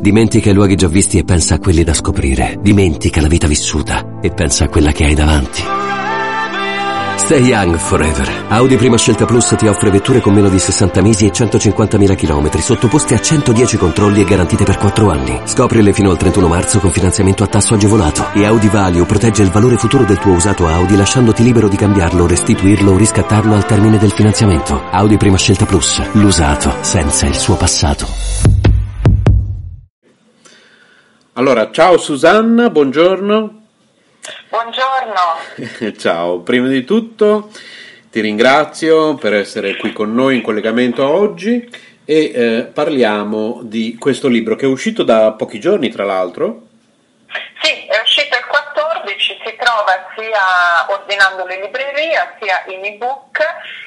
Dimentica 0.00 0.50
i 0.50 0.54
luoghi 0.54 0.76
già 0.76 0.86
visti 0.86 1.18
e 1.18 1.24
pensa 1.24 1.56
a 1.56 1.58
quelli 1.58 1.82
da 1.82 1.92
scoprire. 1.92 2.56
Dimentica 2.60 3.20
la 3.20 3.26
vita 3.26 3.48
vissuta 3.48 4.18
e 4.20 4.30
pensa 4.30 4.64
a 4.64 4.68
quella 4.68 4.92
che 4.92 5.04
hai 5.04 5.14
davanti. 5.14 5.62
Stay 7.16 7.42
young 7.42 7.76
forever. 7.76 8.46
Audi 8.48 8.76
Prima 8.76 8.96
Scelta 8.96 9.26
Plus 9.26 9.54
ti 9.58 9.66
offre 9.66 9.90
vetture 9.90 10.20
con 10.20 10.32
meno 10.32 10.48
di 10.48 10.58
60 10.58 11.02
mesi 11.02 11.26
e 11.26 11.30
150.000 11.30 12.14
km, 12.14 12.58
sottoposte 12.58 13.14
a 13.14 13.20
110 13.20 13.76
controlli 13.76 14.20
e 14.20 14.24
garantite 14.24 14.64
per 14.64 14.78
4 14.78 15.10
anni. 15.10 15.40
Scoprile 15.44 15.92
fino 15.92 16.10
al 16.10 16.16
31 16.16 16.46
marzo 16.46 16.78
con 16.78 16.90
finanziamento 16.90 17.42
a 17.42 17.48
tasso 17.48 17.74
agevolato. 17.74 18.28
E 18.32 18.46
Audi 18.46 18.68
Value 18.68 19.04
protegge 19.04 19.42
il 19.42 19.50
valore 19.50 19.76
futuro 19.76 20.04
del 20.04 20.18
tuo 20.18 20.32
usato 20.32 20.68
Audi 20.68 20.96
lasciandoti 20.96 21.42
libero 21.42 21.68
di 21.68 21.76
cambiarlo, 21.76 22.26
restituirlo 22.26 22.92
o 22.92 22.96
riscattarlo 22.96 23.54
al 23.54 23.66
termine 23.66 23.98
del 23.98 24.12
finanziamento. 24.12 24.84
Audi 24.90 25.16
Prima 25.16 25.36
Scelta 25.36 25.66
Plus. 25.66 26.00
L'usato 26.12 26.72
senza 26.80 27.26
il 27.26 27.34
suo 27.34 27.56
passato. 27.56 28.57
Allora, 31.38 31.70
ciao 31.70 31.96
Susanna, 31.98 32.68
buongiorno. 32.68 33.62
Buongiorno. 34.48 35.94
Ciao, 35.96 36.40
prima 36.40 36.66
di 36.66 36.82
tutto 36.82 37.52
ti 38.10 38.20
ringrazio 38.20 39.14
per 39.14 39.34
essere 39.34 39.76
qui 39.76 39.92
con 39.92 40.12
noi 40.12 40.34
in 40.34 40.42
collegamento 40.42 41.08
oggi 41.08 41.70
e 42.04 42.32
eh, 42.34 42.62
parliamo 42.64 43.60
di 43.62 43.96
questo 44.00 44.26
libro 44.26 44.56
che 44.56 44.66
è 44.66 44.68
uscito 44.68 45.04
da 45.04 45.30
pochi 45.30 45.60
giorni, 45.60 45.90
tra 45.90 46.04
l'altro. 46.04 46.62
Sì, 47.62 47.86
è 47.86 48.00
uscito 48.02 48.36
il 48.36 48.44
14, 48.44 49.38
si 49.44 49.56
trova 49.56 50.08
sia 50.16 50.90
ordinandolo 50.90 51.52
in 51.52 51.60
libreria, 51.60 52.34
sia 52.42 52.64
in 52.66 52.84
ebook 52.84 53.38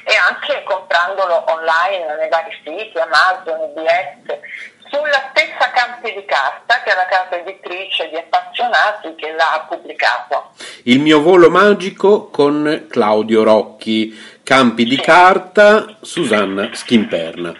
e 0.04 0.14
anche 0.16 0.62
comprandolo 0.64 1.44
online 1.52 2.16
nei 2.16 2.30
vari 2.30 2.58
siti, 2.64 2.96
Amazon, 2.96 3.60
IBS 3.76 4.72
sulla 4.92 5.30
stessa 5.30 5.70
Campi 5.70 6.12
di 6.12 6.24
Carta, 6.26 6.82
che 6.82 6.90
è 6.90 6.94
la 6.94 7.06
casa 7.06 7.36
editrice 7.36 8.10
di 8.10 8.16
appassionati 8.16 9.14
che 9.14 9.32
l'ha 9.32 9.64
pubblicato. 9.66 10.50
Il 10.84 11.00
mio 11.00 11.22
volo 11.22 11.48
magico 11.48 12.28
con 12.28 12.86
Claudio 12.90 13.42
Rocchi, 13.42 14.40
Campi 14.42 14.84
di 14.84 15.00
Carta, 15.00 15.96
Susanna 16.02 16.68
Schimperna. 16.74 17.54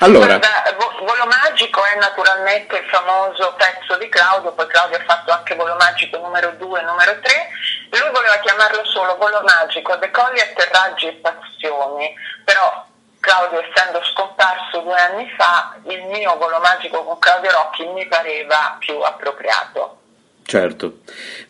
Allora. 0.00 0.38
Guarda, 0.38 0.76
Volo 1.06 1.26
Magico 1.26 1.80
è 1.84 1.98
naturalmente 1.98 2.76
il 2.78 2.84
famoso 2.90 3.54
pezzo 3.56 3.96
di 3.96 4.08
Claudio, 4.08 4.52
poi 4.52 4.66
Claudio 4.66 4.98
ha 4.98 5.04
fatto 5.04 5.30
anche 5.30 5.54
Volo 5.54 5.76
Magico 5.76 6.18
numero 6.18 6.50
2 6.58 6.80
e 6.80 6.82
numero 6.82 7.18
3. 7.20 7.48
Lui 7.90 8.10
voleva 8.12 8.38
chiamarlo 8.40 8.84
solo 8.84 9.16
Volo 9.16 9.40
Magico, 9.42 9.94
decolli, 9.96 10.40
atterraggi 10.40 11.06
e 11.06 11.12
passioni, 11.12 12.12
però 12.44 12.86
Claudio 13.26 13.60
essendo 13.60 14.00
scomparso 14.04 14.82
due 14.82 14.94
anni 14.94 15.28
fa, 15.36 15.74
il 15.88 16.04
mio 16.04 16.36
volo 16.38 16.60
magico 16.60 17.02
con 17.02 17.18
Claudio 17.18 17.50
Rocchi 17.50 17.84
mi 17.86 18.06
pareva 18.06 18.76
più 18.78 19.00
appropriato. 19.00 19.98
Certo, 20.44 20.98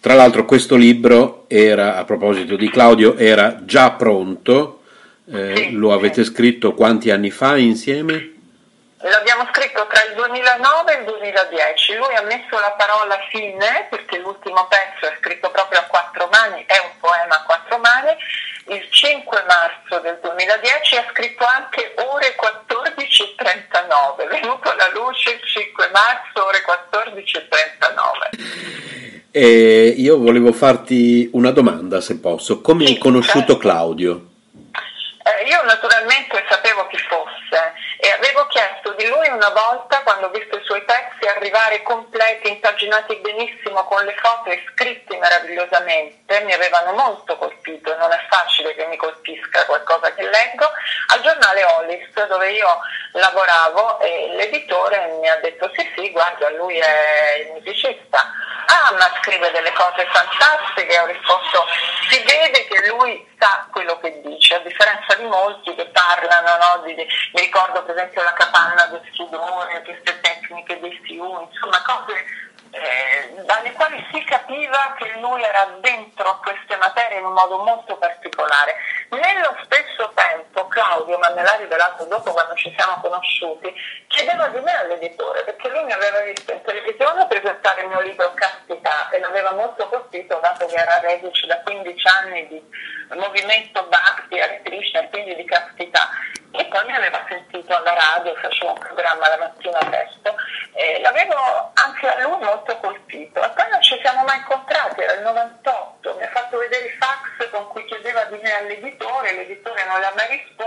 tra 0.01 0.15
l'altro 0.15 0.47
questo 0.47 0.75
libro 0.75 1.45
era, 1.49 1.97
a 1.97 2.05
proposito 2.05 2.57
di 2.57 2.71
Claudio, 2.71 3.19
era 3.19 3.63
già 3.67 3.91
pronto, 3.91 4.85
eh, 5.31 5.55
sì, 5.55 5.73
lo 5.73 5.93
avete 5.93 6.25
sì. 6.25 6.31
scritto 6.31 6.73
quanti 6.73 7.11
anni 7.11 7.31
fa 7.31 7.59
insieme? 7.59 8.33
L'abbiamo 9.01 9.47
scritto 9.53 9.87
tra 9.87 10.03
il 10.05 10.15
2009 10.15 10.95
e 10.95 10.99
il 11.01 11.05
2010, 11.05 11.97
lui 11.97 12.15
ha 12.17 12.23
messo 12.23 12.59
la 12.59 12.75
parola 12.79 13.19
fine 13.29 13.87
perché 13.91 14.17
l'ultimo 14.17 14.67
pezzo 14.67 15.13
è 15.13 15.17
scritto 15.21 15.51
proprio 15.51 15.81
a 15.81 15.83
quattro 15.83 16.27
mani, 16.33 16.65
è 16.67 16.81
un 16.83 16.99
poema 16.99 17.37
a 17.37 17.43
quattro 17.45 17.77
mani, 17.77 17.96
5 19.07 19.45
marzo 19.47 20.03
del 20.03 20.19
2010 20.21 20.97
ha 20.97 21.07
scritto 21.13 21.45
anche 21.47 21.95
ore 22.11 22.35
14.39, 22.35 24.19
è 24.19 24.27
venuto 24.27 24.69
alla 24.69 24.91
luce 24.93 25.31
il 25.31 25.39
5 25.47 25.91
marzo 25.93 26.45
ore 26.45 26.65
14.39. 26.67 29.31
E 29.31 29.95
io 29.97 30.19
volevo 30.19 30.53
farti 30.53 31.31
una 31.35 31.53
domanda 31.53 32.01
se 32.01 32.19
posso, 32.19 32.61
come 32.61 32.85
sì, 32.85 32.95
hai 32.95 32.99
conosciuto 32.99 33.53
certo. 33.53 33.59
Claudio? 33.59 34.35
Arrivare 41.47 41.83
completi, 41.83 42.49
impaginati 42.49 43.15
benissimo, 43.17 43.85
con 43.85 44.05
le 44.05 44.15
foto 44.21 44.51
e 44.51 44.65
scritti 44.73 45.17
meravigliosamente, 45.17 46.41
mi 46.41 46.53
avevano 46.53 46.93
molto 46.93 47.37
colpito 47.37 47.95
non 47.97 48.11
è 48.11 48.19
facile 48.29 48.75
che 48.75 48.87
mi 48.87 48.97
colpisca 48.97 49.65
qualcosa 49.65 50.13
che 50.13 50.23
leggo, 50.23 50.69
al 51.09 51.21
giornale 51.23 51.65
Olis 51.65 52.27
dove 52.27 52.51
io 52.51 52.79
lavoravo 53.13 54.01
e 54.01 54.33
l'editore 54.35 55.19
mi 55.21 55.29
ha 55.29 55.37
detto 55.37 55.71
sì 55.75 55.89
sì, 55.95 56.11
guarda, 56.11 56.51
lui 56.51 56.79
è 56.79 57.47
il 57.47 57.53
musicista. 57.53 58.33
Ah, 58.67 58.93
ma 58.99 59.09
scrive 59.23 59.53
delle 59.53 59.73
cose 59.73 60.07
fantastiche, 60.11 60.99
ho 60.99 61.07
risposto, 61.07 61.65
si 62.11 62.21
vede 62.25 62.67
che 62.67 62.89
lui 62.89 63.25
sa 63.39 63.69
quello 63.71 63.99
che 64.01 64.21
dice, 64.23 64.57
a 64.57 64.59
differenza 64.59 65.15
di 65.15 65.25
molti 65.25 65.73
che 65.77 65.87
parlano, 65.87 66.57
no, 66.57 66.83
di, 66.83 66.95
mi 66.95 67.41
ricordo 67.41 67.85
per 67.85 67.95
esempio 67.95 68.23
la 68.23 68.33
capanna 68.33 68.87
del 68.87 69.03
sudore, 69.13 69.83
queste 69.85 70.21
tecniche 70.21 70.36
dei 70.81 71.01
fiumi, 71.03 71.49
insomma 71.51 71.83
cose 71.83 72.25
eh, 72.71 73.43
dalle 73.45 73.73
quali 73.73 74.05
si 74.13 74.23
capiva 74.25 74.95
che 74.99 75.19
lui 75.21 75.43
era 75.43 75.77
dentro 75.81 76.29
a 76.29 76.39
queste 76.39 76.77
materie 76.77 77.19
in 77.19 77.25
un 77.25 77.33
modo 77.33 77.63
molto 77.63 77.97
particolare. 77.97 78.75
Nello 79.11 79.57
stesso 79.65 80.13
tempo 80.15 80.26
Claudio, 80.77 81.19
l'ha 81.19 81.57
rivelato 81.57 82.05
dopo 82.05 82.33
quando 82.33 82.55
ci 82.55 82.71
siamo 82.77 83.01
conosciuti, 83.01 83.73
chiedeva 84.09 84.49
di 84.49 84.61
me 84.61 84.77
all'editore 84.77 85.43
perché 85.45 85.71
lui 85.71 85.85
mi 85.85 85.93
aveva 85.93 86.21
visto 86.21 86.53
in 86.53 86.61
televisione 86.61 87.27
presentare 87.27 87.81
il 87.81 87.89
mio 87.89 88.03
libro 88.03 88.35
Castità 88.35 89.09
e 89.09 89.19
l'aveva 89.19 89.53
molto 89.53 89.89
colpito 89.89 90.39
dato 90.43 90.67
che 90.67 90.75
era 90.75 91.01
reduce 91.01 91.47
da 91.47 91.63
15 91.63 92.07
anni 92.09 92.47
di 92.49 92.63
movimento 93.15 93.87
Bhakti, 93.87 94.39
Hare 94.39 94.61
Krishna 94.65 95.01
e 95.01 95.09
quindi 95.09 95.35
di 95.35 95.45
castità 95.47 96.11
e 96.51 96.65
poi 96.67 96.85
mi 96.85 96.95
aveva 96.95 97.25
sentito 97.29 97.75
alla 97.75 97.95
radio, 97.95 98.35
facevo 98.35 98.73
un 98.73 98.79
programma 98.79 99.29
la 99.29 99.37
mattina 99.39 99.79
presto 99.79 100.35
e 100.73 101.01
l'avevo 101.01 101.73
anche 101.75 102.09
a 102.09 102.21
lui 102.23 102.39
molto 102.43 102.77
colpito. 102.79 103.43
E 103.43 103.49
poi 103.51 103.71
non 103.71 103.83
ci 103.83 103.99
siamo 104.01 104.25
mai 104.25 104.39
incontrati, 104.39 105.01
era 105.01 105.15
il 105.15 105.23
98, 105.23 106.15
mi 106.15 106.23
ha 106.23 106.29
fatto 106.29 106.59
vedere 106.59 106.87
i 106.87 106.97
fax 106.99 107.51
con 107.51 107.69
cui 107.69 107.85
chiedeva 107.85 108.25
di 108.25 108.39
me 108.43 108.57
all'editore, 108.57 109.33
l'editore 109.33 109.85
non 109.85 110.01
le 110.01 110.07
ha 110.07 110.13
mai 110.17 110.29
risposto 110.29 110.66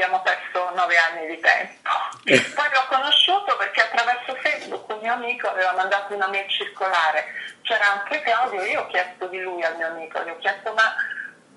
abbiamo 0.00 0.22
perso 0.22 0.70
nove 0.74 0.96
anni 0.96 1.26
di 1.26 1.40
tempo. 1.40 1.90
Eh. 2.24 2.40
Poi 2.40 2.68
l'ho 2.72 2.86
conosciuto 2.88 3.54
perché 3.56 3.82
attraverso 3.82 4.34
Facebook 4.36 4.88
un 4.88 4.98
mio 5.00 5.12
amico 5.12 5.48
aveva 5.48 5.72
mandato 5.72 6.14
una 6.14 6.28
mail 6.28 6.48
circolare, 6.48 7.26
c'era 7.62 8.00
anche 8.00 8.22
Claudio, 8.22 8.62
io 8.62 8.80
ho 8.80 8.86
chiesto 8.86 9.26
di 9.26 9.40
lui 9.40 9.62
al 9.62 9.76
mio 9.76 9.88
amico, 9.88 10.22
gli 10.22 10.30
ho 10.30 10.38
chiesto 10.38 10.72
ma 10.72 10.94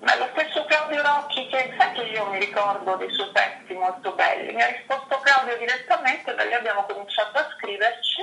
ma 0.00 0.16
lo 0.16 0.28
stesso 0.36 0.66
Claudio 0.66 1.00
Rocchi, 1.00 1.48
che 1.48 1.72
sai 1.78 1.92
che 1.92 2.02
io 2.02 2.26
mi 2.26 2.38
ricordo 2.38 2.96
dei 2.96 3.10
suoi 3.10 3.30
pezzi 3.30 3.72
molto 3.72 4.12
belli, 4.12 4.52
mi 4.52 4.60
ha 4.60 4.66
risposto 4.66 5.18
Claudio 5.20 5.56
direttamente, 5.56 6.34
da 6.34 6.44
lì 6.44 6.52
abbiamo 6.52 6.84
cominciato 6.84 7.38
a 7.38 7.48
scriverci 7.56 8.20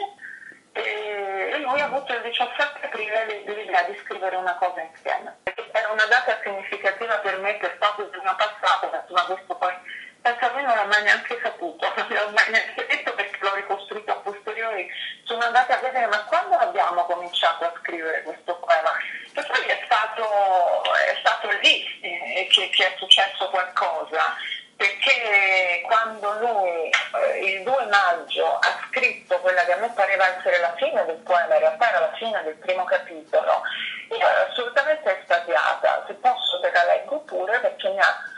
e 0.74 1.58
lui 1.60 1.82
ha 1.82 1.86
avuto 1.86 2.14
il 2.14 2.22
17 2.22 2.86
aprile 2.86 3.44
l'idea 3.46 3.84
di 3.84 3.98
scrivere 4.04 4.36
una 4.36 4.56
cosa 4.56 4.82
insieme. 4.82 5.40
Era 5.72 5.92
una 5.92 6.06
data 6.06 6.40
significativa 6.44 7.16
per 7.16 7.40
me 7.40 7.56
per 7.56 7.78
proprio 7.78 8.06
il 8.06 8.12
giorno 8.12 8.36
passato, 8.36 8.90
ma 9.10 9.26
questo 9.26 9.56
poi 9.56 9.74
penso 10.22 10.46
a 10.46 10.54
me 10.54 10.62
non 10.62 10.76
l'ha 10.76 10.86
mai 10.86 11.04
neanche 11.04 11.40
saputo, 11.42 11.92
non 11.96 12.08
l'ho 12.08 12.30
mai 12.32 12.50
neanche 12.50 12.86
detto 12.86 13.14
perché 13.14 13.38
l'ho 13.42 13.56
ricostruito 13.56 14.12
a 14.12 14.16
posteriori. 14.16 14.88
Sono 15.24 15.44
andata 15.44 15.78
a 15.78 15.82
vedere 15.82 16.08
ma 16.08 16.24
quando 16.26 16.56
abbiamo 16.58 17.04
cominciato 17.06 17.66
a 17.66 17.74
scrivere 17.82 18.24
questo 18.24 18.56
poema? 18.58 18.92
E 19.34 19.44
poi 19.44 19.66
è 19.66 19.82
stato, 19.86 20.84
è 20.94 21.18
stato 21.20 21.50
lì 21.62 22.00
eh, 22.02 22.48
che, 22.52 22.70
che 22.70 22.94
è 22.94 22.96
successo 22.98 23.50
qualcosa 23.50 24.36
perché 24.82 25.82
quando 25.86 26.40
lui 26.40 26.90
eh, 26.90 27.54
il 27.54 27.64
2 27.64 27.86
maggio 27.86 28.58
ha 28.58 28.80
scritto 28.88 29.38
quella 29.40 29.64
che 29.64 29.74
a 29.74 29.78
me 29.78 29.92
pareva 29.94 30.36
essere 30.36 30.60
la 30.60 30.74
fine 30.76 31.06
del 31.06 31.18
poema, 31.18 31.54
in 31.54 31.60
realtà 31.60 31.90
era 31.90 32.00
la 32.00 32.14
fine 32.16 32.42
del 32.44 32.56
primo 32.56 32.84
capitolo, 32.86 33.62
io 34.10 34.28
ero 34.28 34.50
assolutamente 34.50 35.20
estasiata, 35.20 36.04
se 36.08 36.14
posso 36.16 36.60
te 36.62 36.72
la 36.72 36.84
leggo 36.86 37.20
pure 37.20 37.60
perché 37.60 37.90
mi 37.90 38.00
ha 38.00 38.31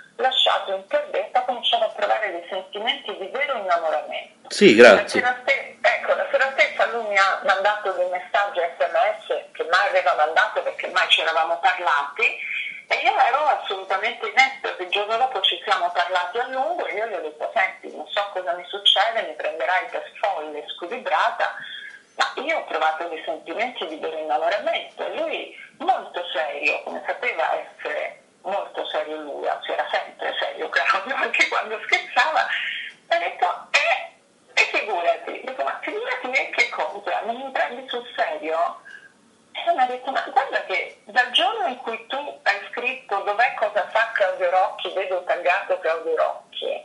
innamoramento. 3.73 4.49
Sì, 4.49 4.75
grazie. 4.75 5.21
La 5.21 5.41
ecco, 5.81 6.13
la 6.15 6.27
sera 6.31 6.51
stessa 6.51 6.85
lui 6.87 7.07
mi 7.07 7.17
ha 7.17 7.41
mandato 7.43 7.91
dei 7.91 8.09
messaggi 8.09 8.59
sms 8.77 9.51
che 9.51 9.63
mai 9.69 9.87
aveva 9.89 10.13
mandato 10.15 10.61
perché 10.61 10.87
mai 10.87 11.07
ci 11.09 11.21
eravamo 11.21 11.59
parlati 11.59 12.23
e 12.87 12.95
io 13.03 13.17
ero 13.17 13.45
assolutamente 13.47 14.27
in 14.27 14.37
estasi, 14.37 14.83
il 14.83 14.89
giorno 14.89 15.17
dopo 15.17 15.41
ci 15.41 15.59
siamo 15.63 15.89
parlati 15.91 16.37
a 16.37 16.47
lungo 16.47 16.85
e 16.85 16.93
io 16.93 17.07
gli 17.07 17.13
ho 17.13 17.21
detto, 17.21 17.51
senti, 17.53 17.95
non 17.95 18.07
so 18.07 18.21
cosa 18.33 18.53
mi 18.53 18.65
succede, 18.67 19.23
mi 19.23 19.33
prenderai 19.33 19.85
per 19.89 20.11
folle, 20.21 20.63
squilibrata, 20.67 21.55
ma 22.15 22.43
io 22.43 22.57
ho 22.57 22.65
provato 22.65 23.07
dei 23.07 23.21
sentimenti 23.25 23.87
di 23.87 23.97
vero 23.97 24.17
innamoramento 24.17 25.05
e 25.05 25.15
lui 25.17 25.57
molto 25.77 26.23
serio, 26.33 26.83
come 26.83 27.01
sapeva 27.05 27.53
essere 27.53 28.21
molto 28.43 28.85
serio 28.87 29.21
lui, 29.21 29.47
anzi 29.47 29.71
era 29.71 29.87
sempre 29.89 30.35
serio 30.37 30.69
Claudio, 30.69 31.15
anche 31.23 31.47
quando 31.47 31.79
scherzava, 31.83 32.47
ha 33.13 33.19
detto, 33.19 33.67
eh, 33.71 34.61
e 34.61 34.61
figurati, 34.77 35.41
dico, 35.45 35.63
ma 35.63 35.79
figurati 35.81 36.27
me 36.27 36.49
che 36.49 36.69
cosa, 36.69 37.21
mi 37.25 37.51
prendi 37.51 37.87
sul 37.87 38.05
serio? 38.15 38.81
E 39.51 39.71
mi 39.71 39.81
ha 39.81 39.85
detto, 39.85 40.11
ma 40.11 40.21
guarda 40.31 40.63
che 40.63 40.97
dal 41.05 41.31
giorno 41.31 41.67
in 41.67 41.77
cui 41.77 42.05
tu 42.07 42.39
hai 42.43 42.59
scritto 42.71 43.19
dov'è 43.19 43.53
cosa 43.55 43.87
fa 43.89 44.11
Claudio 44.13 44.49
Rocchi, 44.49 44.93
vedo 44.93 45.23
taggato 45.23 45.79
Claudio 45.79 46.15
Rocchi, 46.15 46.83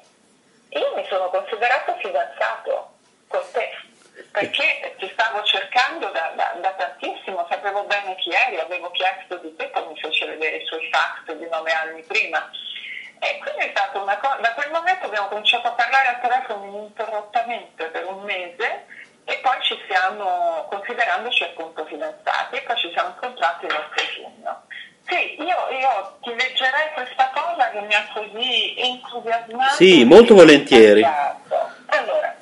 io 0.71 0.95
mi 0.95 1.05
sono 1.07 1.31
considerato 1.31 1.97
fidanzato 1.97 2.93
con 3.27 3.43
te, 3.53 3.71
perché 4.33 4.95
ti 4.99 5.09
stavo 5.13 5.43
cercando 5.45 6.09
da, 6.11 6.33
da, 6.37 6.57
da 6.61 6.71
tantissimo, 6.73 7.47
sapevo 7.49 7.85
bene 7.85 8.17
chi 8.17 8.31
eri, 8.31 8.59
avevo 8.59 8.91
chiesto 8.91 9.37
di 9.39 9.55
te, 9.57 9.69
poi 9.69 9.87
mi 9.87 9.99
fece 9.99 10.27
vedere 10.27 10.57
i 10.57 10.67
suoi 10.67 10.89
fax 10.91 11.33
di 11.33 11.49
nove 11.49 11.73
anni 11.73 12.03
prima. 12.03 12.51
E 13.20 13.38
quindi 13.38 13.67
è 13.67 13.70
stata 13.70 13.99
una 14.00 14.17
cosa, 14.19 14.37
da 14.37 14.53
quel 14.55 14.70
momento 14.70 15.06
abbiamo 15.06 15.29
cominciato 15.29 15.69
a 15.69 15.73
parlare 15.73 16.09
al 16.09 16.20
telefono 16.20 16.65
ininterrottamente 16.65 17.85
per 17.87 18.06
un 18.06 18.23
mese 18.23 18.87
e 19.25 19.38
poi 19.43 19.56
ci 19.61 19.79
siamo, 19.88 20.67
considerandoci 20.70 21.44
appunto 21.44 21.85
fidanzati, 21.85 22.56
e 22.56 22.62
poi 22.62 22.76
ci 22.76 22.91
siamo 22.93 23.11
incontrati 23.11 23.67
l'8 23.67 24.15
giugno. 24.15 24.62
Sì, 25.09 25.43
io, 25.43 25.69
io, 25.70 26.19
ti 26.23 26.35
leggerei 26.35 26.93
questa 26.93 27.31
cosa 27.35 27.70
che 27.70 27.81
mi 27.81 27.94
ha 27.94 28.06
così 28.12 28.75
entusiasmato. 28.79 29.75
Sì, 29.75 30.05
molto 30.05 30.35
volentieri. 30.35 31.03
Allora, 31.03 32.37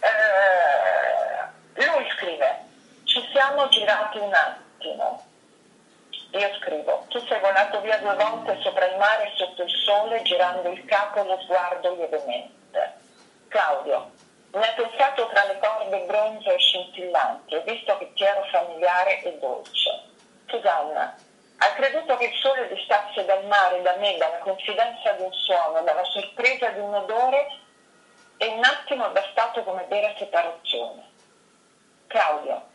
eh, 0.00 1.84
lui 1.86 2.10
scrive, 2.16 2.64
ci 3.04 3.24
siamo 3.32 3.68
girati 3.68 4.18
un 4.18 4.34
attimo. 4.34 5.26
Io 6.32 6.50
scrivo, 6.60 7.06
tu 7.08 7.24
sei 7.26 7.31
volato 7.42 7.80
via 7.80 7.98
due 7.98 8.14
volte 8.14 8.58
sopra 8.62 8.86
il 8.86 8.96
mare 8.96 9.24
e 9.24 9.32
sotto 9.36 9.62
il 9.62 9.70
sole, 9.70 10.22
girando 10.22 10.70
il 10.70 10.84
capo 10.86 11.20
e 11.20 11.24
lo 11.26 11.38
sguardo 11.42 11.94
lievemente. 11.94 13.00
Claudio, 13.48 14.10
mi 14.52 14.62
hai 14.62 14.74
pensato 14.74 15.28
tra 15.28 15.44
le 15.44 15.58
corde 15.58 16.04
bronzo 16.06 16.50
e 16.50 16.58
scintillanti, 16.58 17.54
ho 17.56 17.62
visto 17.62 17.98
che 17.98 18.12
ti 18.14 18.22
ero 18.22 18.44
familiare 18.44 19.20
e 19.22 19.38
dolce. 19.38 19.90
Susanna, 20.46 21.14
hai 21.58 21.72
creduto 21.74 22.16
che 22.16 22.26
il 22.26 22.34
sole 22.34 22.68
distasse 22.68 23.24
dal 23.24 23.44
mare, 23.46 23.82
da 23.82 23.96
me, 23.96 24.16
dalla 24.16 24.38
confidenza 24.38 25.12
di 25.12 25.22
un 25.22 25.32
suono, 25.32 25.82
dalla 25.82 26.04
sorpresa 26.04 26.68
di 26.68 26.80
un 26.80 26.94
odore 26.94 27.46
e 28.36 28.46
un 28.48 28.64
attimo 28.64 29.08
è 29.08 29.12
bastato 29.12 29.62
come 29.62 29.84
vera 29.88 30.12
separazione. 30.16 31.10
Claudio, 32.06 32.70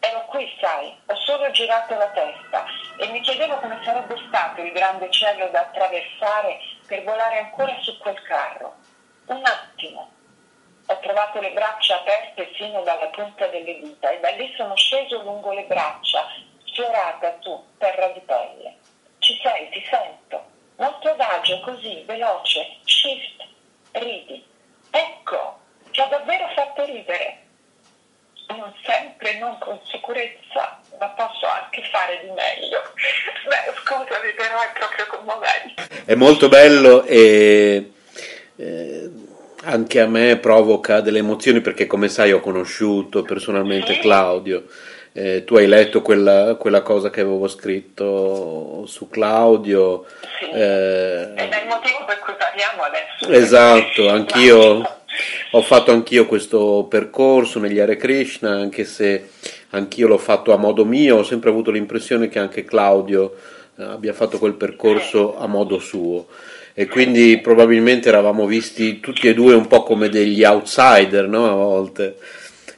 ero 0.00 0.24
qui, 0.26 0.56
sai, 0.60 0.96
ho 1.06 1.14
solo 1.16 1.50
girato 1.50 1.94
la 1.94 2.08
testa 2.08 2.64
e 2.98 3.06
mi 3.08 3.20
chiedevo 3.20 3.56
come 3.58 3.80
sarebbe 3.84 4.16
stato 4.28 4.60
il 4.60 4.72
grande 4.72 5.10
cielo 5.10 5.48
da 5.48 5.60
attraversare 5.60 6.58
per 6.86 7.04
volare 7.04 7.38
ancora 7.38 7.76
su 7.80 7.96
quel 7.98 8.20
carro. 8.22 8.76
Un 9.26 9.42
attimo. 9.44 10.10
Ho 10.86 10.98
trovato 11.00 11.40
le 11.40 11.52
braccia 11.52 11.96
aperte 11.96 12.46
fino 12.54 12.82
dalla 12.82 13.08
punta 13.08 13.46
delle 13.48 13.78
dita 13.78 14.10
e 14.10 14.20
da 14.20 14.30
lì 14.30 14.52
sono 14.56 14.74
sceso 14.74 15.22
lungo 15.22 15.52
le 15.52 15.64
braccia 15.64 16.26
sfiorata 16.64 17.32
tu, 17.40 17.60
terra 17.78 18.06
di 18.08 18.20
pelle. 18.20 18.76
Ci 19.18 19.36
sei, 19.42 19.68
ti 19.70 19.84
sento. 19.90 20.46
Molto 20.76 21.10
adagio, 21.10 21.60
così, 21.60 22.02
veloce, 22.06 22.76
shift, 22.84 23.44
ridi. 23.92 24.46
Ecco, 24.90 25.58
ti 25.90 26.00
ha 26.00 26.06
davvero 26.06 26.48
fatto 26.54 26.84
ridere. 26.84 27.47
Non 28.48 28.72
sempre, 28.84 29.38
non 29.38 29.58
con 29.58 29.78
sicurezza, 29.84 30.80
ma 30.98 31.08
posso 31.08 31.46
anche 31.46 31.82
fare 31.90 32.20
di 32.22 32.30
meglio. 32.30 32.82
Beh, 33.48 33.72
scusami, 33.84 34.32
però 34.34 34.60
è 34.60 34.70
proprio 34.78 35.06
commovente. 35.06 36.04
È 36.04 36.14
molto 36.14 36.48
bello 36.48 37.04
e 37.04 37.92
eh, 38.56 39.10
anche 39.64 40.00
a 40.00 40.06
me 40.06 40.38
provoca 40.38 41.00
delle 41.00 41.18
emozioni 41.18 41.60
perché, 41.60 41.86
come 41.86 42.08
sai, 42.08 42.32
ho 42.32 42.40
conosciuto 42.40 43.22
personalmente 43.22 43.94
sì. 43.94 44.00
Claudio 44.00 44.64
eh, 45.18 45.42
tu 45.44 45.56
hai 45.56 45.66
letto 45.66 46.00
quella, 46.00 46.54
quella, 46.54 46.82
cosa 46.82 47.10
che 47.10 47.22
avevo 47.22 47.48
scritto 47.48 48.84
su 48.86 49.08
Claudio. 49.08 50.06
Sì, 50.38 50.48
eh, 50.50 51.32
ed 51.34 51.52
è 51.52 51.62
il 51.62 51.66
motivo 51.66 52.04
per 52.06 52.20
cui 52.20 52.34
parliamo 52.38 52.82
adesso. 52.82 53.28
Esatto, 53.28 54.08
anch'io 54.08 54.97
ho 55.52 55.62
fatto 55.62 55.92
anch'io 55.92 56.26
questo 56.26 56.86
percorso 56.88 57.58
negli 57.58 57.78
Hare 57.78 57.96
Krishna, 57.96 58.50
anche 58.50 58.84
se 58.84 59.30
anch'io 59.70 60.08
l'ho 60.08 60.18
fatto 60.18 60.52
a 60.52 60.56
modo 60.56 60.84
mio, 60.84 61.18
ho 61.18 61.22
sempre 61.22 61.50
avuto 61.50 61.70
l'impressione 61.70 62.28
che 62.28 62.38
anche 62.38 62.64
Claudio 62.64 63.34
eh, 63.76 63.84
abbia 63.84 64.12
fatto 64.12 64.38
quel 64.38 64.54
percorso 64.54 65.38
a 65.38 65.46
modo 65.46 65.78
suo 65.78 66.26
e 66.74 66.86
quindi 66.86 67.38
probabilmente 67.38 68.08
eravamo 68.08 68.46
visti 68.46 69.00
tutti 69.00 69.26
e 69.26 69.34
due 69.34 69.54
un 69.54 69.66
po' 69.66 69.82
come 69.82 70.08
degli 70.08 70.44
outsider 70.44 71.26
no? 71.26 71.50
a 71.50 71.54
volte. 71.54 72.16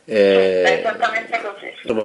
Eh, 0.06 0.78
esattamente 0.78 1.38
così. 1.42 1.66
Insomma, 1.82 2.04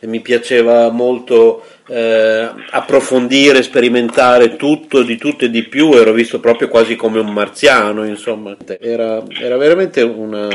mi 0.00 0.20
piaceva 0.20 0.88
molto 0.88 1.62
eh, 1.86 2.50
approfondire, 2.70 3.62
sperimentare 3.62 4.56
tutto, 4.56 5.02
di 5.02 5.16
tutto 5.16 5.44
e 5.44 5.50
di 5.50 5.64
più, 5.64 5.92
ero 5.92 6.12
visto 6.12 6.40
proprio 6.40 6.68
quasi 6.68 6.96
come 6.96 7.18
un 7.18 7.32
marziano, 7.32 8.04
insomma, 8.04 8.56
era, 8.80 9.22
era 9.40 9.56
veramente 9.56 10.02
una, 10.02 10.48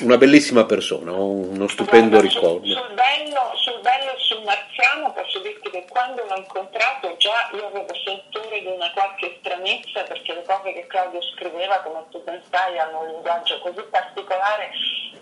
una, 0.00 0.16
bellissima 0.16 0.64
persona, 0.64 1.12
uno 1.12 1.68
stupendo 1.68 2.18
Guarda, 2.18 2.28
ricordo. 2.28 2.66
Sul, 2.66 2.74
sul, 2.74 2.94
bello, 2.94 3.52
sul 3.54 3.80
bello 3.80 4.10
e 4.10 4.18
sul 4.18 4.42
marziano 4.44 5.12
posso 5.12 5.38
dirti 5.40 5.70
che 5.70 5.84
quando 5.88 6.24
l'ho 6.28 6.36
incontrato 6.36 7.14
già 7.18 7.50
io 7.54 7.66
avevo 7.66 7.94
sentore 8.04 8.60
di 8.60 8.66
una 8.66 8.90
qualche 8.92 9.36
stranezza 9.38 10.02
perché 10.02 10.34
le 10.34 10.42
cose 10.44 10.72
che 10.72 10.86
Claudio 10.88 11.20
scriveva, 11.34 11.80
come 11.84 12.04
tu 12.10 12.22
ben 12.24 12.42
sai, 12.50 12.78
hanno 12.78 13.02
un 13.02 13.06
linguaggio 13.06 13.58
così 13.60 13.82
particolare 13.88 14.70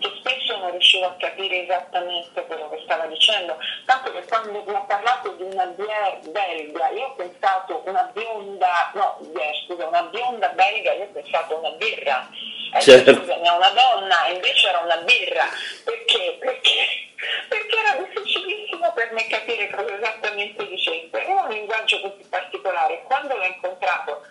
che 0.01 0.11
spesso 0.17 0.57
non 0.57 0.71
riuscivo 0.71 1.05
a 1.05 1.15
capire 1.17 1.63
esattamente 1.63 2.43
quello 2.45 2.69
che 2.69 2.81
stava 2.83 3.05
dicendo, 3.05 3.55
tanto 3.85 4.11
che 4.11 4.23
quando 4.25 4.51
mi 4.51 4.73
ha 4.73 4.81
parlato 4.81 5.31
di 5.37 5.43
una 5.51 5.65
bière 5.65 6.19
belga, 6.29 6.89
io 6.89 7.07
ho 7.07 7.13
pensato 7.15 7.83
una 7.85 8.09
bionda, 8.13 8.91
no, 8.93 9.19
scusa, 9.65 9.87
una 9.87 10.03
bionda 10.03 10.47
belga, 10.49 10.93
io 10.93 11.03
ho 11.03 11.11
pensato 11.11 11.57
una 11.57 11.71
birra. 11.71 12.29
Eh, 12.73 12.81
certo. 12.81 13.13
Scusami, 13.13 13.47
una 13.49 13.69
donna, 13.69 14.27
invece 14.29 14.69
era 14.69 14.79
una 14.79 14.97
birra. 14.97 15.45
Perché? 15.83 16.37
Perché, 16.39 17.11
perché 17.49 17.75
era 17.75 18.03
difficilissimo 18.03 18.93
per 18.93 19.11
me 19.11 19.27
capire 19.27 19.69
cosa 19.69 19.93
esattamente 19.93 20.67
dicesse. 20.67 21.09
Era 21.11 21.41
un 21.41 21.49
linguaggio 21.49 21.99
così 21.99 22.25
particolare. 22.29 23.03
Quando 23.03 23.35
l'ho 23.35 23.45
incontrato, 23.45 24.25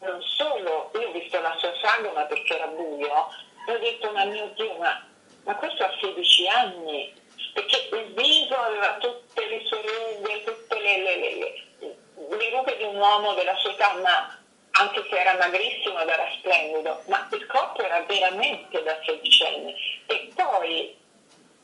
non 0.00 0.20
solo 0.22 0.90
io 0.94 1.08
ho 1.08 1.12
visto 1.12 1.40
la 1.40 1.54
sua 1.58 1.72
sagoma 1.80 2.22
perché 2.22 2.54
era 2.56 2.66
buio, 2.66 3.28
ho 3.66 3.78
detto, 3.78 4.10
ma 4.12 4.24
mio 4.24 4.50
Dio, 4.56 4.74
ma, 4.78 5.04
ma 5.44 5.54
questo 5.54 5.84
ha 5.84 5.92
16 6.00 6.48
anni, 6.48 7.14
perché 7.58 7.88
il 7.96 8.14
viso 8.14 8.54
aveva 8.54 8.96
tutte 8.98 9.46
le 9.46 9.60
sue 9.64 9.82
rughe, 9.82 10.44
tutte 10.44 10.78
le, 10.78 11.02
le, 11.02 11.16
le, 11.16 11.64
le 11.80 12.50
rughe 12.50 12.76
di 12.76 12.84
un 12.84 12.96
uomo 12.96 13.34
della 13.34 13.56
sua 13.56 13.72
età, 13.72 13.94
ma 13.94 14.38
anche 14.70 15.04
se 15.10 15.18
era 15.18 15.34
magrissimo 15.34 16.00
ed 16.00 16.08
era 16.08 16.28
splendido, 16.38 17.02
ma 17.06 17.28
il 17.32 17.46
corpo 17.46 17.82
era 17.82 18.00
veramente 18.02 18.80
da 18.84 18.96
sedicenni. 19.04 19.74
E 20.06 20.30
poi 20.36 20.96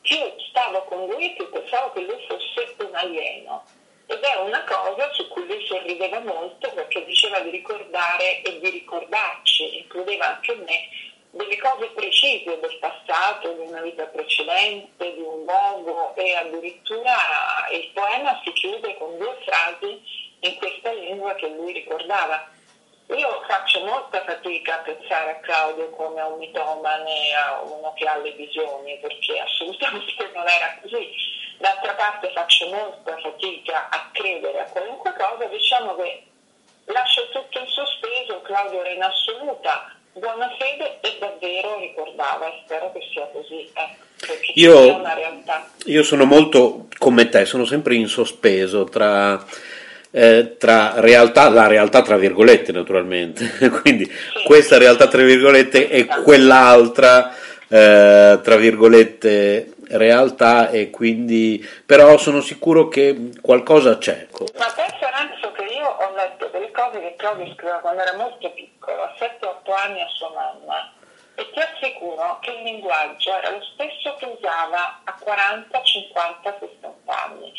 più 0.01 0.19
stavo 0.49 0.83
con 0.83 1.05
lui, 1.07 1.33
più 1.33 1.49
pensavo 1.49 1.93
che 1.93 2.01
lui 2.01 2.25
fosse 2.27 2.75
un 2.79 2.93
alieno. 2.93 3.65
Ed 4.07 4.21
è 4.21 4.35
una 4.35 4.63
cosa 4.65 5.11
su 5.13 5.27
cui 5.29 5.47
lui 5.47 5.65
sorrideva 5.65 6.19
molto 6.19 6.69
perché 6.73 7.05
diceva 7.05 7.39
di 7.39 7.51
ricordare 7.51 8.41
e 8.41 8.59
di 8.59 8.69
ricordarci, 8.69 9.77
includeva 9.77 10.35
anche 10.35 10.55
me, 10.55 10.89
delle 11.35 11.57
cose 11.57 11.87
precise 11.87 12.59
del 12.61 12.77
passato, 12.79 13.51
di 13.51 13.67
una 13.67 13.81
vita 13.81 14.05
precedente, 14.05 15.13
di 15.13 15.19
un 15.19 15.43
luogo 15.43 16.15
e 16.15 16.33
addirittura 16.33 17.13
il 17.71 17.91
poema 17.93 18.39
si 18.41 18.53
chiude 18.53 18.95
con 18.97 19.17
due 19.17 19.37
frasi 19.43 20.01
in 20.39 20.55
questa 20.55 20.93
lingua 20.93 21.35
che 21.35 21.49
lui 21.49 21.73
ricordava. 21.73 22.49
Io 23.07 23.43
faccio 23.47 23.83
molta 23.83 24.23
fatica 24.23 24.75
a 24.75 24.83
pensare 24.83 25.31
a 25.31 25.39
Claudio 25.41 25.89
come 25.89 26.21
a 26.21 26.27
un 26.27 26.39
mitomane, 26.39 27.33
a 27.35 27.61
uno 27.63 27.93
che 27.95 28.05
ha 28.05 28.15
le 28.15 28.31
visioni, 28.31 28.97
perché 28.99 29.37
assolutamente 29.37 30.31
non 30.33 30.47
era 30.47 30.77
così. 30.81 31.13
D'altra 31.57 31.95
parte 31.95 32.31
faccio 32.31 32.69
molta 32.69 33.17
fatica 33.19 33.89
a 33.89 34.09
credere 34.13 34.61
a 34.61 34.65
qualunque 34.71 35.13
cosa, 35.13 35.45
diciamo 35.45 35.95
che 35.95 36.23
lascio 36.85 37.29
tutto 37.29 37.59
in 37.59 37.67
sospeso, 37.67 38.41
Claudio 38.41 38.79
era 38.79 38.89
in 38.89 39.03
assoluta 39.03 39.94
buona 40.17 40.49
fede 40.57 40.97
e 41.01 41.17
davvero 41.19 41.77
ricordava 41.79 42.47
e 42.47 42.61
spero 42.63 42.91
che 42.93 43.01
sia 43.11 43.27
così. 43.31 43.69
Ecco, 43.73 44.03
io, 44.53 45.01
io 45.85 46.03
sono 46.03 46.25
molto 46.25 46.87
come 46.97 47.27
te, 47.29 47.45
sono 47.45 47.65
sempre 47.65 47.95
in 47.95 48.07
sospeso 48.07 48.85
tra, 48.85 49.43
eh, 50.11 50.55
tra 50.57 50.93
realtà, 50.97 51.49
la 51.49 51.67
realtà 51.67 52.01
tra 52.01 52.15
virgolette 52.15 52.71
naturalmente, 52.71 53.49
quindi 53.81 54.05
sì. 54.05 54.43
questa 54.45 54.77
realtà 54.77 55.07
tra 55.07 55.21
virgolette 55.21 55.89
e 55.89 56.05
quell'altra 56.05 57.33
eh, 57.67 58.39
tra 58.41 58.55
virgolette 58.55 59.73
realtà 59.89 60.69
e 60.69 60.89
quindi 60.89 61.63
però 61.85 62.17
sono 62.17 62.41
sicuro 62.41 62.87
che 62.87 63.31
qualcosa 63.41 63.97
c'è. 63.97 64.27
Ma 64.57 64.71
penso 64.73 65.09
Renzo 65.11 65.51
che 65.51 65.63
io 65.73 65.85
ho 65.85 66.15
letto 66.15 66.49
delle 66.51 66.64
cose 66.75 66.99
che 66.99 67.15
Claudio 67.15 67.53
scriveva 67.53 67.79
quando 67.79 68.01
era 68.01 68.15
molto 68.15 68.51
piccolo, 68.51 69.01
a 69.01 69.15
7-8 69.17 69.71
anni 69.71 70.01
a 70.01 70.07
sua 70.09 70.29
mamma, 70.29 70.93
e 71.35 71.49
ti 71.51 71.59
assicuro 71.59 72.39
che 72.41 72.51
il 72.51 72.63
linguaggio 72.63 73.35
era 73.35 73.49
lo 73.49 73.61
stesso 73.73 74.15
che 74.17 74.25
usava 74.25 75.01
a 75.03 75.13
40, 75.19 75.81
50, 75.81 76.57
60 76.59 77.23
anni. 77.23 77.51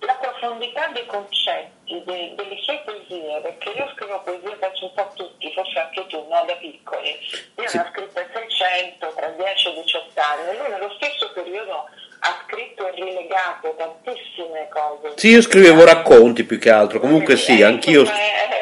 La 0.00 0.14
profondità 0.14 0.86
dei 0.92 1.04
concetti, 1.06 2.02
de, 2.04 2.32
delle 2.36 2.56
sue 2.62 2.80
poesie, 2.84 3.40
perché 3.40 3.70
io 3.70 3.90
scrivo 3.94 4.20
poesie, 4.20 4.56
faccio 4.60 4.84
un 4.84 4.94
po' 4.94 5.10
tutti, 5.14 5.52
forse 5.52 5.78
anche 5.78 6.06
tu, 6.06 6.24
no? 6.28 6.44
da 6.46 6.54
piccoli. 6.54 7.18
Io 7.56 7.68
sì. 7.68 7.76
ne 7.76 7.82
ho 7.82 7.88
scritte 7.90 8.30
600 8.32 9.12
tra 9.16 9.28
10 9.28 9.68
e 9.68 9.82
18 9.82 10.20
anni, 10.20 10.56
lui 10.56 10.68
nello 10.68 10.94
stesso 10.94 11.32
periodo 11.32 11.88
ha 12.20 12.44
scritto 12.44 12.86
e 12.88 12.90
rilegato 12.92 13.74
tantissime 13.76 14.68
cose. 14.70 15.12
Sì, 15.16 15.30
io 15.30 15.42
scrivevo 15.42 15.84
racconti 15.84 16.44
più 16.44 16.58
che 16.58 16.70
altro, 16.70 17.00
comunque 17.00 17.36
sì, 17.36 17.62
anch'io... 17.62 18.04
È, 18.04 18.57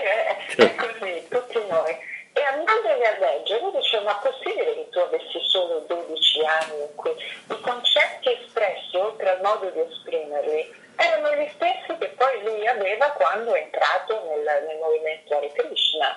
tutti 0.56 1.66
noi. 1.68 2.14
E 2.32 2.42
andandoli 2.42 3.04
a 3.04 3.18
leggere, 3.18 3.60
io 3.60 3.70
dicevo, 3.70 4.04
ma 4.04 4.16
possibile 4.16 4.74
che 4.74 4.88
tu 4.90 4.98
avessi 4.98 5.40
solo 5.48 5.78
12 5.86 6.44
anni 6.44 6.80
in 6.82 6.94
cui 6.94 7.12
i 7.12 7.60
concetti 7.60 8.30
espressi, 8.30 8.96
oltre 8.96 9.30
al 9.30 9.40
modo 9.40 9.70
di 9.70 9.80
esprimerli, 9.80 10.84
erano 10.96 11.34
gli 11.34 11.48
stessi 11.54 11.96
che 11.98 12.08
poi 12.08 12.42
lui 12.42 12.66
aveva 12.66 13.10
quando 13.12 13.54
è 13.54 13.60
entrato 13.60 14.22
nel, 14.28 14.64
nel 14.66 14.78
movimento 14.78 15.34
Hare 15.34 15.50
Krishna. 15.52 16.14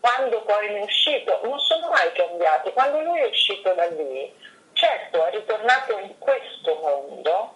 Quando 0.00 0.42
poi 0.42 0.74
è 0.74 0.82
uscito, 0.82 1.38
non 1.44 1.58
sono 1.60 1.88
mai 1.88 2.10
cambiati. 2.12 2.72
Quando 2.72 3.00
lui 3.02 3.20
è 3.20 3.26
uscito 3.26 3.72
da 3.72 3.86
lì, 3.86 4.34
certo 4.72 5.24
è 5.24 5.30
ritornato 5.30 5.98
in 5.98 6.18
questo 6.18 6.74
mondo, 6.82 7.52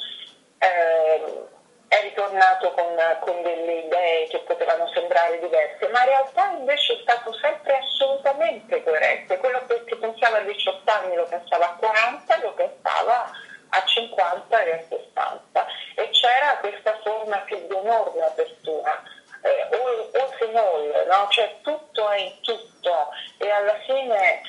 eh, 0.59 0.94
ritornato 2.05 2.71
con, 2.73 2.95
con, 3.21 3.43
delle 3.43 3.73
idee 3.81 4.29
che 4.29 4.39
potevano 4.41 4.89
sembrare 4.93 5.39
diverse, 5.41 5.89
ma 5.89 6.01
in 6.01 6.07
realtà 6.07 6.51
invece 6.51 6.95
è 6.95 6.99
stato 7.03 7.33
sempre 7.35 7.79
assolutamente 7.79 8.83
coerente. 8.83 9.39
Quello 9.39 9.65
che 9.67 9.97
pensava 9.97 10.39
a 10.39 10.41
18 10.41 10.91
anni 10.91 11.15
lo 11.17 11.27
pensava 11.27 11.71
a 11.71 11.77
40, 11.77 12.39
lo 12.43 12.53
pensava 12.53 13.31
a 13.71 13.85
50 13.85 14.63
e 14.63 14.73
a 14.73 14.83
60 14.89 15.67
e 15.97 16.09
c'era 16.11 16.59
questa 16.61 16.99
forma 17.03 17.39
più 17.39 17.57
di 17.67 17.75
enorme 17.75 18.23
apertura. 18.23 19.03
Eh, 19.43 19.77
all, 19.77 20.11
all 20.15 20.57
all, 20.57 21.07
no? 21.07 21.29
cioè 21.29 21.57
tutto 21.63 22.09
è 22.09 22.19
in 22.19 22.41
tutto 22.41 23.11
e 23.39 23.51
alla 23.51 23.79
fine 23.85 24.41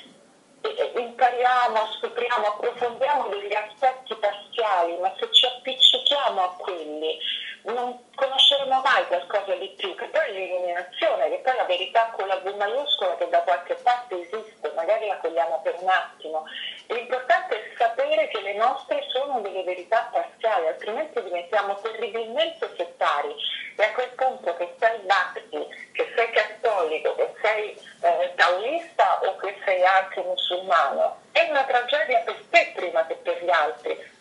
impariamo, 0.96 1.88
scopriamo, 2.00 2.48
approfondiamo 2.48 3.28
degli 3.28 3.54
aspetti 3.54 4.16
parziali, 4.16 4.98
ma 4.98 5.14
se 5.20 5.32
ci 5.32 5.46
appiccichiamo 5.46 6.44
a 6.44 6.56
quelli 6.58 7.20
non 7.66 7.98
conosceremo 8.14 8.82
mai 8.82 9.06
qualcosa 9.08 9.54
di 9.56 9.74
più, 9.78 9.96
che 9.96 10.06
poi 10.08 10.28
è 10.28 10.32
l'illuminazione, 10.32 11.30
che 11.30 11.42
poi 11.44 11.56
la 11.56 11.64
verità 11.64 12.12
con 12.12 12.28
la 12.28 12.38
V 12.38 12.54
maiuscola 12.56 13.16
che 13.16 13.28
da 13.30 13.40
qualche 13.40 13.76
parte 13.76 14.22
esiste, 14.22 14.72
magari 14.76 15.08
la 15.08 15.18
cogliamo 15.18 15.62
per 15.62 15.76
un 15.80 15.90
attimo. 15.90 16.46
L'importante 16.88 17.56
è 17.56 17.76
sapere 17.78 18.28
che 18.28 18.42
le 18.42 18.54
nostre 18.54 19.04
sono 19.10 19.40
delle 19.42 19.64
verità 19.64 20.10
parziali, 20.12 20.68
altrimenti 20.68 21.22
diventiamo 21.24 21.80
terribilmente 21.82 22.70
settari 22.78 23.36
e 23.76 23.84
a 23.84 23.92
quel 23.94 24.12
punto 24.16 24.56
che 24.56 24.76
sei 24.80 25.00
bhakti, 25.00 25.68
che 25.92 26.14
sei 26.16 26.30
cattolico, 26.30 27.16
che 27.16 27.34
sei 27.42 27.78
eh, 28.02 28.34
taoista 28.36 29.20
o 29.24 29.36
che 29.38 29.58
sei 29.66 29.84
anche 29.84 30.22
musulmano, 30.22 31.18
è 31.32 31.48
una 31.50 31.64
tragedia 31.64 32.20
per 32.20 32.38
te 32.50 32.72
prima 32.76 33.06
che 33.08 33.16
per 33.16 33.44
gli 33.44 33.50
altri 33.50 34.14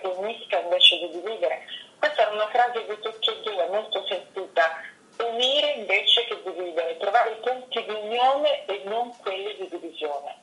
che 0.00 0.06
unisca 0.06 0.60
invece 0.60 0.98
di 0.98 1.20
dividere. 1.20 1.62
Questa 1.98 2.22
era 2.22 2.32
una 2.32 2.48
frase 2.48 2.84
di 2.88 2.96
tutti 3.00 3.28
e 3.28 3.40
due, 3.44 3.68
molto 3.68 4.04
sentita, 4.08 4.80
unire 5.28 5.74
invece 5.78 6.24
che 6.24 6.38
dividere, 6.44 6.96
trovare 6.98 7.30
i 7.30 7.40
punti 7.42 7.84
di 7.84 7.94
unione 7.94 8.64
e 8.66 8.82
non 8.84 9.12
quelli 9.22 9.54
di 9.58 9.68
divisione. 9.70 10.38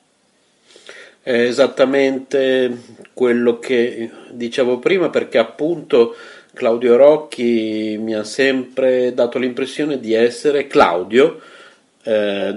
È 1.22 1.32
esattamente 1.32 2.70
quello 3.12 3.58
che 3.58 4.10
dicevo 4.30 4.78
prima 4.78 5.10
perché 5.10 5.38
appunto 5.38 6.14
Claudio 6.54 6.96
Rocchi 6.96 7.96
mi 7.98 8.14
ha 8.14 8.24
sempre 8.24 9.12
dato 9.14 9.38
l'impressione 9.38 10.00
di 10.00 10.14
essere 10.14 10.66
Claudio 10.66 11.40
eh, 12.02 12.54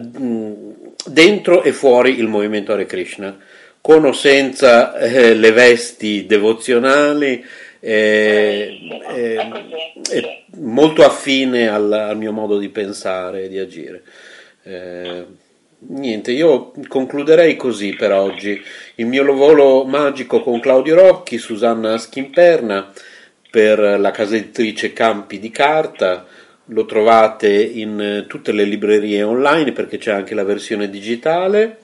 dentro 1.05 1.63
e 1.63 1.71
fuori 1.73 2.17
il 2.17 2.27
movimento 2.27 2.71
Hare 2.71 2.85
Krishna, 2.85 3.37
con 3.81 4.05
o 4.05 4.13
senza 4.13 4.95
eh, 4.97 5.33
le 5.33 5.51
vesti 5.51 6.25
devozionali, 6.25 7.43
eh, 7.79 8.77
è 10.09 10.43
molto 10.57 11.03
affine 11.03 11.67
al, 11.67 11.91
al, 11.91 12.17
mio 12.17 12.31
modo 12.31 12.59
di 12.59 12.69
pensare 12.69 13.43
e 13.43 13.49
di 13.49 13.57
agire. 13.57 14.03
Eh, 14.63 15.25
niente, 15.79 16.31
io 16.31 16.71
concluderei 16.87 17.55
così 17.55 17.95
per 17.95 18.13
oggi. 18.13 18.61
Il 18.95 19.07
mio 19.07 19.25
volo 19.33 19.83
magico 19.83 20.41
con 20.41 20.59
Claudio 20.59 20.95
Rocchi, 20.95 21.39
Susanna 21.39 21.97
Schimperna 21.97 22.93
per 23.49 23.79
la 23.99 24.11
casa 24.11 24.35
editrice 24.35 24.93
Campi 24.93 25.39
di 25.39 25.49
Carta 25.49 26.25
lo 26.65 26.85
trovate 26.85 27.51
in 27.61 27.99
eh, 27.99 28.27
tutte 28.27 28.51
le 28.51 28.63
librerie 28.63 29.23
online 29.23 29.71
perché 29.71 29.97
c'è 29.97 30.11
anche 30.11 30.35
la 30.35 30.43
versione 30.43 30.89
digitale. 30.89 31.79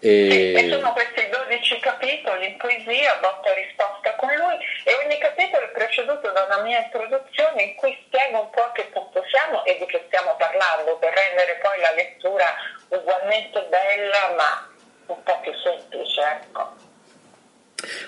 E... 0.00 0.52
e 0.52 0.68
sono 0.68 0.92
questi 0.92 1.26
12 1.28 1.80
capitoli 1.80 2.46
in 2.46 2.56
poesia, 2.58 3.16
botta 3.20 3.50
e 3.50 3.64
risposta 3.64 4.14
con 4.16 4.28
lui 4.28 4.56
e 4.84 4.92
ogni 5.04 5.18
capitolo 5.18 5.64
è 5.64 5.70
preceduto 5.70 6.30
da 6.30 6.44
una 6.44 6.60
mia 6.62 6.84
introduzione 6.84 7.62
in 7.62 7.74
cui 7.76 7.96
spiego 8.06 8.40
un 8.40 8.50
po' 8.50 8.64
a 8.64 8.72
che 8.72 8.88
punto 8.92 9.24
siamo 9.26 9.64
e 9.64 9.76
di 9.78 9.86
che 9.86 10.04
stiamo 10.06 10.36
parlando 10.36 10.96
per 10.98 11.14
rendere 11.14 11.58
poi 11.62 11.80
la 11.80 11.94
lettura 11.94 12.46
ugualmente 12.88 13.66
bella 13.70 14.34
ma 14.36 14.68
un 15.06 15.22
po' 15.22 15.40
più 15.40 15.52
semplice. 15.54 16.20
Ecco. 16.20 16.84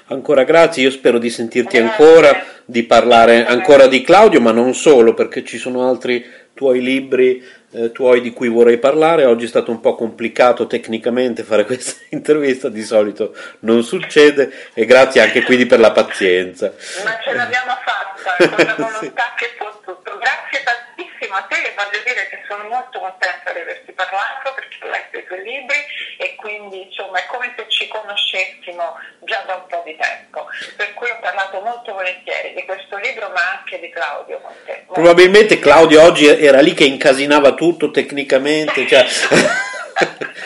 Ancora 0.07 0.45
grazie, 0.45 0.83
io 0.83 0.91
spero 0.91 1.19
di 1.19 1.31
sentirti 1.31 1.79
grazie. 1.79 2.05
ancora, 2.05 2.45
di 2.65 2.83
parlare 2.85 3.47
ancora 3.47 3.87
di 3.87 4.03
Claudio, 4.03 4.41
ma 4.41 4.53
non 4.53 4.75
solo, 4.75 5.15
perché 5.15 5.45
ci 5.45 5.59
sono 5.59 5.89
altri 5.89 6.25
tuoi 6.55 6.81
libri 6.81 7.45
eh, 7.73 7.93
tuoi 7.93 8.21
di 8.21 8.33
cui 8.33 8.49
vorrei 8.49 8.79
parlare. 8.79 9.25
Oggi 9.25 9.45
è 9.45 9.49
stato 9.49 9.71
un 9.71 9.81
po' 9.81 9.95
complicato 9.95 10.67
tecnicamente 10.67 11.43
fare 11.43 11.65
questa 11.67 12.03
intervista, 12.11 12.69
di 12.69 12.83
solito 12.83 13.35
non 13.61 13.83
succede, 13.83 14.71
e 14.75 14.85
grazie 14.85 15.21
anche 15.21 15.43
quindi 15.43 15.67
per 15.67 15.81
la 15.81 15.93
pazienza. 15.93 16.73
Ma 17.05 17.19
ce 17.23 17.35
l'abbiamo 17.35 17.73
fatta, 17.85 18.37
con 18.55 18.65
la 18.65 18.75
volontà 18.77 19.35
sì. 19.37 19.45
che 19.45 19.55
può 19.59 19.71
tutto. 19.85 20.19
Grazie 20.19 20.63
tantissimo 20.65 20.88
a 21.37 21.43
te 21.43 21.57
e 21.57 21.75
voglio 21.75 22.03
dire 22.05 22.29
che 22.29 22.43
sono 22.49 22.65
molto 22.69 22.99
contenta 22.99 23.53
di 23.53 23.61
averti 23.61 23.93
parlato 23.93 24.55
perché 24.55 24.77
ho 24.83 24.89
letto 24.89 25.19
i 25.19 25.25
tuoi 25.25 25.43
libri 25.43 25.79
e 26.19 26.35
quindi 26.37 26.83
insomma 26.83 27.19
è 27.19 27.27
come 27.27 27.53
se 27.57 27.67
ci 27.69 27.89
conoscessimo 27.89 28.99
già 29.21 29.43
da 29.47 29.55
un 29.57 29.67
po' 29.67 29.83
di 29.85 29.97
tempo. 29.97 30.47
Per 30.77 30.95
cui 30.95 31.11
ho 31.11 31.19
parlato 31.21 31.61
molto 31.61 31.93
volentieri 31.93 32.55
di 32.55 32.65
questo 32.65 32.97
libro 32.97 33.29
ma 33.31 33.59
anche 33.59 33.79
di 33.79 33.91
Claudio 33.91 34.41
con 34.41 34.55
te. 34.65 34.85
Probabilmente 34.93 35.59
Claudio 35.59 36.03
oggi 36.03 36.27
era 36.27 36.61
lì 36.61 36.75
che 36.75 36.85
incasinava 36.85 37.53
tutto 37.53 37.91
tecnicamente. 37.91 38.87
Cioè... 38.87 39.07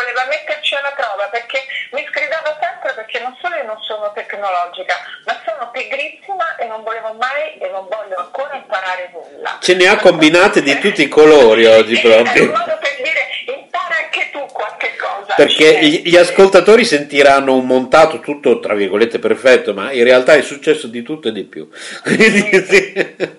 voleva 0.00 0.24
metterci 0.26 0.74
alla 0.74 0.92
prova 0.92 1.28
perché 1.28 1.64
mi 1.92 2.04
sgridava 2.06 2.58
sempre 2.60 2.94
perché 2.94 3.20
non 3.20 3.36
solo 3.40 3.56
io 3.56 3.64
non 3.64 3.80
sono 3.82 4.12
tecnologica, 4.12 4.96
ma 5.24 5.39
sono 5.60 5.70
pigrissima 5.72 6.56
e 6.56 6.66
non 6.66 6.82
volevo 6.82 7.12
mai 7.18 7.58
e 7.58 7.68
non 7.68 7.86
voglio 7.88 8.16
ancora 8.16 8.54
imparare 8.54 9.10
nulla. 9.12 9.58
Ce 9.60 9.74
ne 9.74 9.86
ha 9.86 9.98
combinate 9.98 10.62
di 10.62 10.78
tutti 10.78 11.02
i 11.02 11.08
colori 11.08 11.66
oggi 11.66 12.00
proprio. 12.00 12.44
È 12.44 12.46
un 12.46 12.58
modo 12.58 12.78
per 12.80 12.96
dire 12.96 13.28
impara 13.54 13.96
anche 14.04 14.30
tu 14.32 14.46
qualche 14.50 14.96
cosa. 14.96 15.34
Perché 15.34 15.78
gli 15.80 16.16
ascoltatori 16.16 16.84
sentiranno 16.86 17.54
un 17.54 17.66
montato 17.66 18.20
tutto 18.20 18.58
tra 18.58 18.74
virgolette 18.74 19.18
perfetto, 19.18 19.74
ma 19.74 19.92
in 19.92 20.04
realtà 20.04 20.32
è 20.32 20.40
successo 20.40 20.86
di 20.86 21.02
tutto 21.02 21.28
e 21.28 21.32
di 21.32 21.44
più. 21.44 21.68
Quindi, 22.02 22.64
sì. 22.64 22.92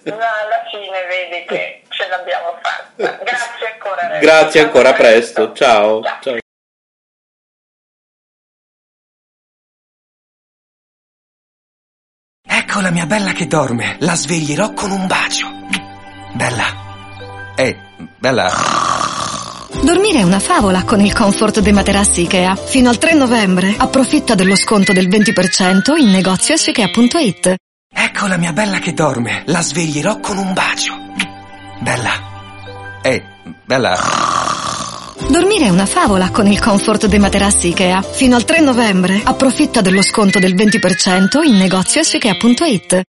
No, 0.04 0.14
alla 0.14 0.64
fine 0.70 1.06
vedi 1.08 1.46
che 1.48 1.82
ce 1.90 2.08
l'abbiamo 2.08 2.58
fatta. 2.62 3.18
Grazie 3.24 3.68
ancora. 3.74 4.18
Grazie 4.20 4.62
ancora, 4.62 4.94
presto. 4.94 5.54
Ciao. 5.54 6.04
Ciao. 6.04 6.20
Ciao. 6.22 6.40
Ecco 12.72 12.80
la 12.80 12.92
mia 12.92 13.06
bella 13.06 13.34
che 13.34 13.48
dorme. 13.48 13.98
La 14.00 14.16
sveglierò 14.16 14.72
con 14.72 14.92
un 14.92 15.06
bacio. 15.06 15.46
Bella. 16.36 16.64
Ehi, 17.58 17.76
bella. 18.18 18.50
Dormire 19.84 20.20
è 20.20 20.24
una 20.24 20.40
favola 20.40 20.86
con 20.86 21.02
il 21.02 21.12
comfort 21.12 21.60
dei 21.60 21.74
materassi 21.74 22.22
Ikea. 22.22 22.56
Fino 22.56 22.88
al 22.88 22.98
3 22.98 23.16
novembre. 23.16 23.76
Approfitta 23.78 24.36
dello 24.36 24.56
sconto 24.56 24.94
del 24.94 25.10
20% 25.10 25.98
in 25.98 26.12
negozio 26.12 26.56
su 26.56 26.70
Ikea.it. 26.70 27.56
Ecco 27.94 28.28
la 28.28 28.38
mia 28.38 28.54
bella 28.54 28.80
che 28.80 28.94
dorme. 28.94 29.44
La 29.48 29.62
sveglierò 29.62 30.22
con 30.22 30.38
un 30.38 30.54
bacio. 30.54 30.94
Bella. 31.82 32.12
Ehi, 33.02 33.22
bella. 33.66 34.41
Dormire 35.32 35.68
è 35.68 35.70
una 35.70 35.86
favola 35.86 36.30
con 36.30 36.46
il 36.46 36.60
comfort 36.60 37.06
dei 37.06 37.18
materassi 37.18 37.70
Ikea. 37.70 38.02
Fino 38.02 38.36
al 38.36 38.44
3 38.44 38.60
novembre. 38.60 39.22
Approfitta 39.24 39.80
dello 39.80 40.02
sconto 40.02 40.40
del 40.40 40.54
20% 40.54 41.42
in 41.46 41.56
negozio 41.56 42.04
su 42.04 42.18
Ikea.it. 42.18 43.04